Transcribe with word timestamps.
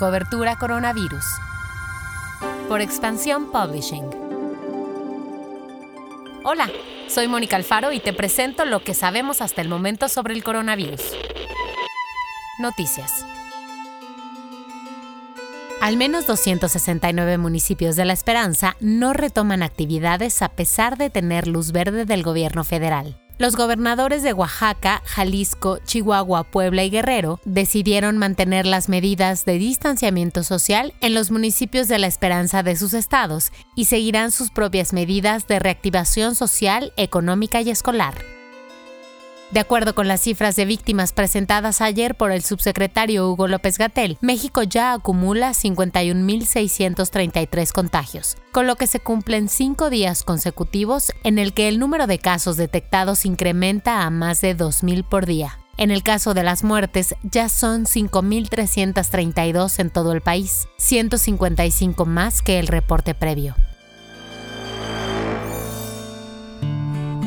Cobertura 0.00 0.56
Coronavirus. 0.56 1.26
Por 2.70 2.80
Expansión 2.80 3.52
Publishing. 3.52 4.08
Hola, 6.42 6.70
soy 7.06 7.28
Mónica 7.28 7.56
Alfaro 7.56 7.92
y 7.92 8.00
te 8.00 8.14
presento 8.14 8.64
lo 8.64 8.82
que 8.82 8.94
sabemos 8.94 9.42
hasta 9.42 9.60
el 9.60 9.68
momento 9.68 10.08
sobre 10.08 10.32
el 10.32 10.42
coronavirus. 10.42 11.02
Noticias. 12.60 13.26
Al 15.82 15.98
menos 15.98 16.26
269 16.26 17.36
municipios 17.36 17.94
de 17.94 18.06
La 18.06 18.14
Esperanza 18.14 18.76
no 18.80 19.12
retoman 19.12 19.62
actividades 19.62 20.40
a 20.40 20.48
pesar 20.48 20.96
de 20.96 21.10
tener 21.10 21.46
luz 21.46 21.72
verde 21.72 22.06
del 22.06 22.22
gobierno 22.22 22.64
federal 22.64 23.19
los 23.40 23.56
gobernadores 23.56 24.22
de 24.22 24.34
Oaxaca, 24.34 25.02
Jalisco, 25.06 25.78
Chihuahua, 25.78 26.44
Puebla 26.44 26.84
y 26.84 26.90
Guerrero 26.90 27.40
decidieron 27.46 28.18
mantener 28.18 28.66
las 28.66 28.90
medidas 28.90 29.46
de 29.46 29.54
distanciamiento 29.54 30.42
social 30.42 30.92
en 31.00 31.14
los 31.14 31.30
municipios 31.30 31.88
de 31.88 31.98
la 31.98 32.06
esperanza 32.06 32.62
de 32.62 32.76
sus 32.76 32.92
estados 32.92 33.50
y 33.74 33.86
seguirán 33.86 34.30
sus 34.30 34.50
propias 34.50 34.92
medidas 34.92 35.46
de 35.46 35.58
reactivación 35.58 36.34
social, 36.34 36.92
económica 36.98 37.62
y 37.62 37.70
escolar. 37.70 38.39
De 39.50 39.58
acuerdo 39.58 39.96
con 39.96 40.06
las 40.06 40.20
cifras 40.20 40.54
de 40.54 40.64
víctimas 40.64 41.12
presentadas 41.12 41.80
ayer 41.80 42.14
por 42.14 42.30
el 42.30 42.44
subsecretario 42.44 43.28
Hugo 43.28 43.48
López 43.48 43.78
Gatel, 43.78 44.16
México 44.20 44.62
ya 44.62 44.92
acumula 44.92 45.50
51.633 45.50 47.72
contagios, 47.72 48.36
con 48.52 48.68
lo 48.68 48.76
que 48.76 48.86
se 48.86 49.00
cumplen 49.00 49.48
cinco 49.48 49.90
días 49.90 50.22
consecutivos 50.22 51.10
en 51.24 51.40
el 51.40 51.52
que 51.52 51.66
el 51.66 51.80
número 51.80 52.06
de 52.06 52.20
casos 52.20 52.56
detectados 52.56 53.26
incrementa 53.26 54.02
a 54.02 54.10
más 54.10 54.40
de 54.40 54.56
2.000 54.56 55.02
por 55.02 55.26
día. 55.26 55.58
En 55.76 55.90
el 55.90 56.04
caso 56.04 56.32
de 56.32 56.44
las 56.44 56.62
muertes, 56.62 57.16
ya 57.22 57.48
son 57.48 57.86
5.332 57.86 59.80
en 59.80 59.90
todo 59.90 60.12
el 60.12 60.20
país, 60.20 60.68
155 60.76 62.06
más 62.06 62.40
que 62.42 62.60
el 62.60 62.68
reporte 62.68 63.16
previo. 63.16 63.56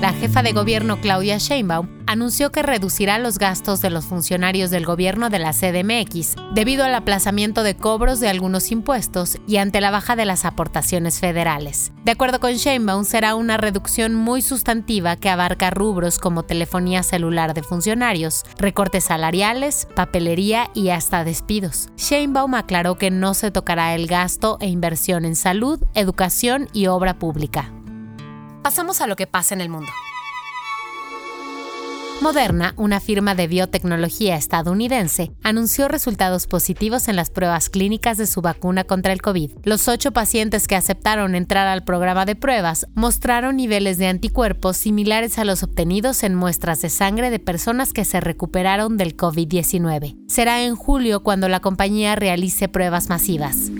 La 0.00 0.14
jefa 0.14 0.42
de 0.42 0.54
gobierno 0.54 0.98
Claudia 0.98 1.36
Sheinbaum 1.36 1.86
anunció 2.06 2.50
que 2.50 2.62
reducirá 2.62 3.18
los 3.18 3.38
gastos 3.38 3.82
de 3.82 3.90
los 3.90 4.06
funcionarios 4.06 4.70
del 4.70 4.86
gobierno 4.86 5.28
de 5.28 5.38
la 5.38 5.52
CDMX 5.52 6.36
debido 6.54 6.84
al 6.84 6.94
aplazamiento 6.94 7.62
de 7.62 7.76
cobros 7.76 8.18
de 8.18 8.30
algunos 8.30 8.70
impuestos 8.72 9.36
y 9.46 9.58
ante 9.58 9.82
la 9.82 9.90
baja 9.90 10.16
de 10.16 10.24
las 10.24 10.46
aportaciones 10.46 11.20
federales. 11.20 11.92
De 12.02 12.12
acuerdo 12.12 12.40
con 12.40 12.52
Sheinbaum, 12.52 13.04
será 13.04 13.34
una 13.34 13.58
reducción 13.58 14.14
muy 14.14 14.40
sustantiva 14.40 15.16
que 15.16 15.28
abarca 15.28 15.68
rubros 15.68 16.18
como 16.18 16.44
telefonía 16.44 17.02
celular 17.02 17.52
de 17.52 17.62
funcionarios, 17.62 18.44
recortes 18.56 19.04
salariales, 19.04 19.86
papelería 19.94 20.70
y 20.72 20.88
hasta 20.88 21.24
despidos. 21.24 21.90
Sheinbaum 21.98 22.54
aclaró 22.54 22.96
que 22.96 23.10
no 23.10 23.34
se 23.34 23.50
tocará 23.50 23.94
el 23.94 24.06
gasto 24.06 24.56
e 24.62 24.66
inversión 24.66 25.26
en 25.26 25.36
salud, 25.36 25.78
educación 25.92 26.68
y 26.72 26.86
obra 26.86 27.18
pública. 27.18 27.70
Pasamos 28.62 29.00
a 29.00 29.06
lo 29.06 29.16
que 29.16 29.26
pasa 29.26 29.54
en 29.54 29.60
el 29.62 29.68
mundo. 29.70 29.90
Moderna, 32.20 32.74
una 32.76 33.00
firma 33.00 33.34
de 33.34 33.46
biotecnología 33.46 34.36
estadounidense, 34.36 35.32
anunció 35.42 35.88
resultados 35.88 36.46
positivos 36.46 37.08
en 37.08 37.16
las 37.16 37.30
pruebas 37.30 37.70
clínicas 37.70 38.18
de 38.18 38.26
su 38.26 38.42
vacuna 38.42 38.84
contra 38.84 39.14
el 39.14 39.22
COVID. 39.22 39.52
Los 39.64 39.88
ocho 39.88 40.12
pacientes 40.12 40.68
que 40.68 40.76
aceptaron 40.76 41.34
entrar 41.34 41.66
al 41.66 41.82
programa 41.82 42.26
de 42.26 42.36
pruebas 42.36 42.86
mostraron 42.94 43.56
niveles 43.56 43.96
de 43.96 44.08
anticuerpos 44.08 44.76
similares 44.76 45.38
a 45.38 45.46
los 45.46 45.62
obtenidos 45.62 46.22
en 46.22 46.34
muestras 46.34 46.82
de 46.82 46.90
sangre 46.90 47.30
de 47.30 47.38
personas 47.38 47.94
que 47.94 48.04
se 48.04 48.20
recuperaron 48.20 48.98
del 48.98 49.16
COVID-19. 49.16 50.18
Será 50.28 50.62
en 50.62 50.76
julio 50.76 51.22
cuando 51.22 51.48
la 51.48 51.60
compañía 51.60 52.16
realice 52.16 52.68
pruebas 52.68 53.08
masivas. 53.08 53.70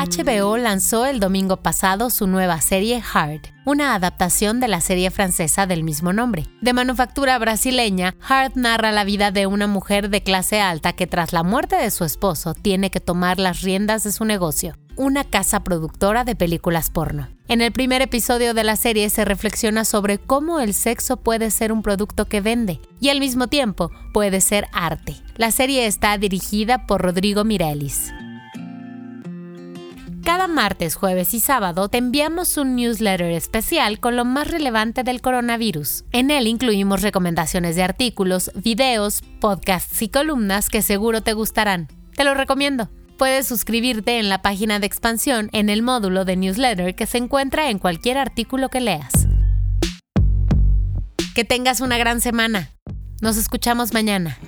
HBO 0.00 0.56
lanzó 0.56 1.04
el 1.04 1.20
domingo 1.20 1.58
pasado 1.58 2.08
su 2.08 2.26
nueva 2.26 2.62
serie 2.62 3.02
Hard, 3.12 3.42
una 3.66 3.94
adaptación 3.94 4.58
de 4.58 4.66
la 4.66 4.80
serie 4.80 5.10
francesa 5.10 5.66
del 5.66 5.84
mismo 5.84 6.14
nombre. 6.14 6.46
De 6.62 6.72
manufactura 6.72 7.38
brasileña, 7.38 8.16
Hard 8.26 8.52
narra 8.54 8.92
la 8.92 9.04
vida 9.04 9.30
de 9.30 9.46
una 9.46 9.66
mujer 9.66 10.08
de 10.08 10.22
clase 10.22 10.58
alta 10.58 10.94
que 10.94 11.06
tras 11.06 11.34
la 11.34 11.42
muerte 11.42 11.76
de 11.76 11.90
su 11.90 12.04
esposo 12.04 12.54
tiene 12.54 12.90
que 12.90 13.00
tomar 13.00 13.38
las 13.38 13.60
riendas 13.60 14.02
de 14.02 14.12
su 14.12 14.24
negocio, 14.24 14.74
una 14.96 15.22
casa 15.22 15.64
productora 15.64 16.24
de 16.24 16.34
películas 16.34 16.88
porno. 16.88 17.28
En 17.48 17.60
el 17.60 17.70
primer 17.70 18.00
episodio 18.00 18.54
de 18.54 18.64
la 18.64 18.76
serie 18.76 19.10
se 19.10 19.26
reflexiona 19.26 19.84
sobre 19.84 20.16
cómo 20.16 20.60
el 20.60 20.72
sexo 20.72 21.18
puede 21.18 21.50
ser 21.50 21.72
un 21.72 21.82
producto 21.82 22.24
que 22.24 22.40
vende 22.40 22.80
y 23.00 23.10
al 23.10 23.20
mismo 23.20 23.48
tiempo 23.48 23.90
puede 24.14 24.40
ser 24.40 24.66
arte. 24.72 25.16
La 25.36 25.50
serie 25.50 25.84
está 25.84 26.16
dirigida 26.16 26.86
por 26.86 27.02
Rodrigo 27.02 27.44
Mirelis. 27.44 28.14
Cada 30.24 30.48
martes, 30.48 30.96
jueves 30.96 31.32
y 31.34 31.40
sábado 31.40 31.88
te 31.88 31.98
enviamos 31.98 32.56
un 32.58 32.76
newsletter 32.76 33.30
especial 33.30 34.00
con 34.00 34.16
lo 34.16 34.24
más 34.24 34.50
relevante 34.50 35.02
del 35.02 35.20
coronavirus. 35.20 36.04
En 36.12 36.30
él 36.30 36.46
incluimos 36.46 37.02
recomendaciones 37.02 37.74
de 37.74 37.82
artículos, 37.82 38.50
videos, 38.54 39.22
podcasts 39.40 40.02
y 40.02 40.08
columnas 40.08 40.68
que 40.68 40.82
seguro 40.82 41.22
te 41.22 41.32
gustarán. 41.32 41.88
Te 42.16 42.24
lo 42.24 42.34
recomiendo. 42.34 42.90
Puedes 43.18 43.46
suscribirte 43.46 44.18
en 44.18 44.28
la 44.28 44.42
página 44.42 44.78
de 44.78 44.86
expansión 44.86 45.48
en 45.52 45.68
el 45.68 45.82
módulo 45.82 46.24
de 46.24 46.36
newsletter 46.36 46.94
que 46.94 47.06
se 47.06 47.18
encuentra 47.18 47.70
en 47.70 47.78
cualquier 47.78 48.18
artículo 48.18 48.68
que 48.68 48.80
leas. 48.80 49.12
Que 51.34 51.44
tengas 51.44 51.80
una 51.80 51.98
gran 51.98 52.20
semana. 52.20 52.70
Nos 53.20 53.36
escuchamos 53.36 53.94
mañana. 53.94 54.38